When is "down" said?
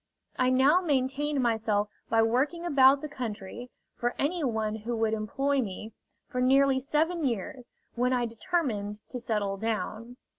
9.57-10.17